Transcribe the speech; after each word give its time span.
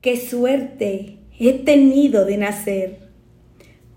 Qué 0.00 0.16
suerte 0.16 1.18
he 1.40 1.52
tenido 1.54 2.24
de 2.24 2.36
nacer 2.36 3.08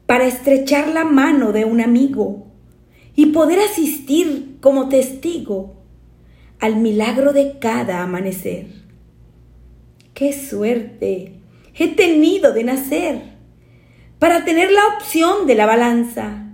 para 0.08 0.26
estrechar 0.26 0.88
la 0.88 1.06
mano 1.06 1.52
de 1.52 1.64
un 1.64 1.80
amigo 1.80 2.48
y 3.16 3.28
poder 3.28 3.60
asistir 3.60 4.58
como 4.62 4.90
testigo 4.90 5.76
al 6.60 6.78
milagro 6.78 7.34
de 7.34 7.60
cada 7.60 8.02
amanecer. 8.02 8.66
Qué 10.16 10.34
suerte 10.34 11.34
he 11.76 11.88
tenido 11.90 12.52
de 12.52 12.64
nacer 12.64 13.22
para 14.18 14.44
tener 14.44 14.72
la 14.72 14.82
opción 14.98 15.46
de 15.46 15.54
la 15.54 15.68
balanza, 15.68 16.48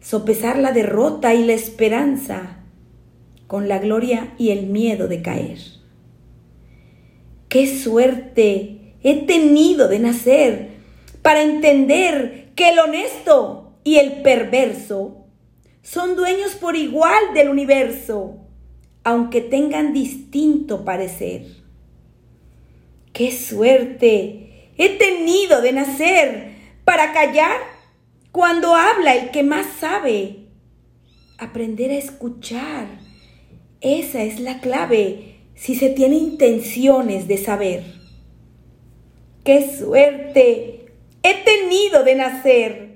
sopesar 0.00 0.58
la 0.58 0.72
derrota 0.72 1.34
y 1.34 1.44
la 1.44 1.52
esperanza 1.52 2.60
con 3.46 3.68
la 3.68 3.78
gloria 3.78 4.32
y 4.38 4.50
el 4.50 4.68
miedo 4.68 5.06
de 5.06 5.20
caer. 5.20 5.83
Qué 7.54 7.68
suerte 7.68 8.96
he 9.04 9.26
tenido 9.26 9.86
de 9.86 10.00
nacer 10.00 10.70
para 11.22 11.40
entender 11.40 12.50
que 12.56 12.70
el 12.70 12.80
honesto 12.80 13.78
y 13.84 13.98
el 13.98 14.22
perverso 14.22 15.28
son 15.80 16.16
dueños 16.16 16.56
por 16.56 16.74
igual 16.74 17.32
del 17.32 17.50
universo, 17.50 18.38
aunque 19.04 19.40
tengan 19.40 19.92
distinto 19.92 20.84
parecer. 20.84 21.46
Qué 23.12 23.30
suerte 23.30 24.72
he 24.76 24.88
tenido 24.98 25.62
de 25.62 25.74
nacer 25.74 26.56
para 26.84 27.12
callar 27.12 27.60
cuando 28.32 28.74
habla 28.74 29.14
el 29.14 29.30
que 29.30 29.44
más 29.44 29.66
sabe. 29.78 30.48
Aprender 31.38 31.92
a 31.92 31.98
escuchar, 31.98 32.88
esa 33.80 34.24
es 34.24 34.40
la 34.40 34.58
clave 34.58 35.33
si 35.54 35.74
se 35.74 35.90
tiene 35.90 36.16
intenciones 36.16 37.28
de 37.28 37.38
saber. 37.38 37.84
¡Qué 39.44 39.76
suerte 39.78 40.86
he 41.22 41.34
tenido 41.44 42.02
de 42.02 42.14
nacer! 42.14 42.94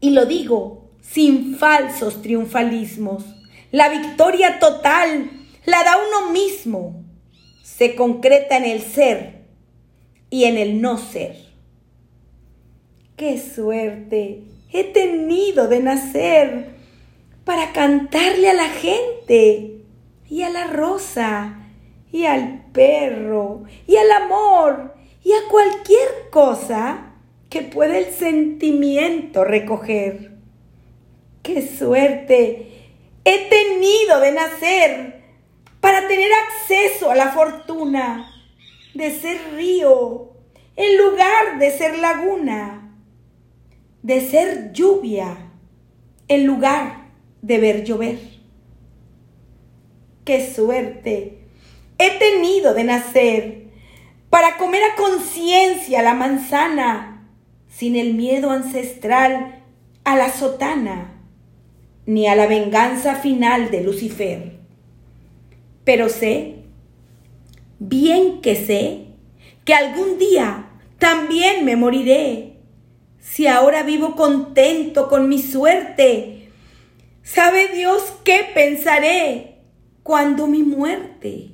Y 0.00 0.10
lo 0.10 0.26
digo 0.26 0.90
sin 1.00 1.56
falsos 1.56 2.22
triunfalismos. 2.22 3.24
La 3.72 3.88
victoria 3.88 4.58
total 4.58 5.30
la 5.64 5.82
da 5.82 5.96
uno 6.08 6.32
mismo. 6.32 7.04
Se 7.62 7.94
concreta 7.94 8.56
en 8.56 8.64
el 8.64 8.82
ser 8.82 9.44
y 10.30 10.44
en 10.44 10.58
el 10.58 10.80
no 10.80 10.98
ser. 10.98 11.36
¡Qué 13.16 13.40
suerte 13.40 14.42
he 14.72 14.84
tenido 14.84 15.68
de 15.68 15.80
nacer 15.80 16.70
para 17.44 17.72
cantarle 17.72 18.50
a 18.50 18.54
la 18.54 18.68
gente! 18.68 19.85
Y 20.28 20.42
a 20.42 20.50
la 20.50 20.66
rosa, 20.68 21.58
y 22.12 22.24
al 22.24 22.64
perro, 22.72 23.64
y 23.86 23.96
al 23.96 24.10
amor, 24.10 24.94
y 25.22 25.32
a 25.32 25.48
cualquier 25.50 26.30
cosa 26.30 27.14
que 27.50 27.62
pueda 27.62 27.98
el 27.98 28.12
sentimiento 28.12 29.44
recoger. 29.44 30.36
¡Qué 31.42 31.62
suerte 31.66 32.92
he 33.24 33.48
tenido 33.48 34.20
de 34.20 34.32
nacer 34.32 35.22
para 35.80 36.08
tener 36.08 36.30
acceso 36.32 37.10
a 37.10 37.14
la 37.14 37.32
fortuna 37.32 38.30
de 38.94 39.10
ser 39.10 39.38
río 39.54 40.32
en 40.74 40.98
lugar 40.98 41.58
de 41.58 41.70
ser 41.70 41.98
laguna, 41.98 42.96
de 44.02 44.20
ser 44.20 44.72
lluvia 44.72 45.52
en 46.28 46.46
lugar 46.46 47.10
de 47.42 47.58
ver 47.58 47.84
llover! 47.84 48.35
Qué 50.26 50.52
suerte 50.52 51.38
he 51.98 52.10
tenido 52.18 52.74
de 52.74 52.84
nacer 52.84 53.62
para 54.28 54.58
comer 54.58 54.82
a 54.82 54.96
conciencia 54.96 56.02
la 56.02 56.12
manzana, 56.12 57.30
sin 57.70 57.96
el 57.96 58.12
miedo 58.14 58.50
ancestral 58.50 59.62
a 60.04 60.16
la 60.16 60.30
sotana, 60.30 61.22
ni 62.04 62.26
a 62.26 62.34
la 62.34 62.46
venganza 62.46 63.14
final 63.14 63.70
de 63.70 63.82
Lucifer. 63.82 64.58
Pero 65.84 66.08
sé, 66.08 66.56
bien 67.78 68.40
que 68.42 68.56
sé, 68.56 69.06
que 69.64 69.74
algún 69.74 70.18
día 70.18 70.70
también 70.98 71.64
me 71.64 71.76
moriré. 71.76 72.56
Si 73.20 73.46
ahora 73.46 73.84
vivo 73.84 74.16
contento 74.16 75.08
con 75.08 75.28
mi 75.28 75.40
suerte, 75.40 76.48
¿sabe 77.22 77.68
Dios 77.68 78.02
qué 78.24 78.40
pensaré? 78.52 79.55
Cuando 80.06 80.46
mi 80.46 80.62
muerte? 80.62 81.48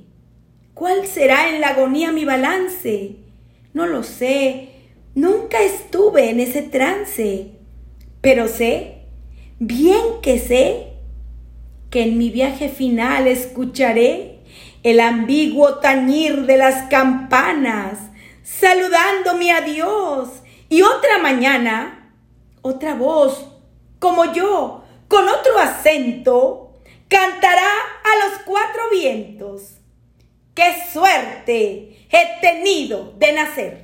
¿Cuál 0.75 1.07
será 1.07 1.49
en 1.49 1.59
la 1.59 1.69
agonía 1.69 2.11
mi 2.11 2.23
balance? 2.23 3.15
No 3.73 3.87
lo 3.87 4.03
sé, 4.03 4.69
nunca 5.15 5.59
estuve 5.63 6.29
en 6.29 6.39
ese 6.39 6.61
trance, 6.61 7.47
pero 8.21 8.47
sé, 8.47 9.05
bien 9.57 10.21
que 10.21 10.37
sé, 10.37 10.89
que 11.89 12.03
en 12.03 12.19
mi 12.19 12.29
viaje 12.29 12.69
final 12.69 13.25
escucharé 13.25 14.41
el 14.83 14.99
ambiguo 14.99 15.79
tañir 15.79 16.45
de 16.45 16.57
las 16.57 16.89
campanas, 16.89 17.97
saludándome 18.43 19.51
a 19.51 19.61
Dios, 19.61 20.29
y 20.69 20.83
otra 20.83 21.17
mañana, 21.17 22.13
otra 22.61 22.93
voz, 22.93 23.47
como 23.97 24.31
yo, 24.31 24.83
con 25.07 25.27
otro 25.27 25.57
acento, 25.57 26.63
cantará 27.07 27.69
a 28.13 28.29
los 28.29 28.39
cuatro 28.45 28.89
vientos. 28.91 29.77
¡Qué 30.53 30.75
suerte 30.91 32.07
he 32.11 32.39
tenido 32.41 33.13
de 33.17 33.31
nacer! 33.33 33.82